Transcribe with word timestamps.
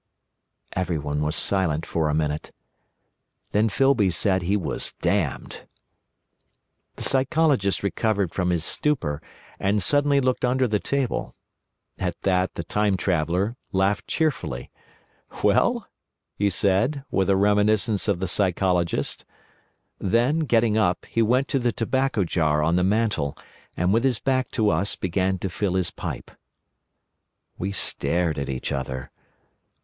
Everyone 0.75 1.21
was 1.21 1.35
silent 1.35 1.85
for 1.85 2.09
a 2.09 2.15
minute. 2.15 2.51
Then 3.51 3.69
Filby 3.69 4.09
said 4.09 4.41
he 4.41 4.57
was 4.57 4.93
damned. 4.99 5.67
The 6.95 7.03
Psychologist 7.03 7.83
recovered 7.83 8.33
from 8.33 8.49
his 8.49 8.65
stupor, 8.65 9.21
and 9.59 9.83
suddenly 9.83 10.19
looked 10.19 10.43
under 10.43 10.67
the 10.67 10.79
table. 10.79 11.35
At 11.99 12.19
that 12.23 12.55
the 12.55 12.63
Time 12.63 12.97
Traveller 12.97 13.57
laughed 13.71 14.07
cheerfully. 14.07 14.71
"Well?" 15.43 15.87
he 16.33 16.49
said, 16.49 17.03
with 17.11 17.29
a 17.29 17.35
reminiscence 17.37 18.07
of 18.07 18.19
the 18.19 18.27
Psychologist. 18.27 19.23
Then, 19.99 20.39
getting 20.39 20.79
up, 20.79 21.05
he 21.05 21.21
went 21.21 21.47
to 21.49 21.59
the 21.59 21.71
tobacco 21.71 22.23
jar 22.23 22.63
on 22.63 22.75
the 22.75 22.83
mantel, 22.83 23.37
and 23.77 23.93
with 23.93 24.03
his 24.03 24.17
back 24.17 24.49
to 24.53 24.71
us 24.71 24.95
began 24.95 25.37
to 25.37 25.49
fill 25.51 25.75
his 25.75 25.91
pipe. 25.91 26.31
We 27.59 27.71
stared 27.71 28.39
at 28.39 28.49
each 28.49 28.71
other. 28.71 29.11